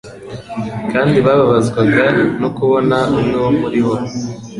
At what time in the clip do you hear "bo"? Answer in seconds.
3.85-3.93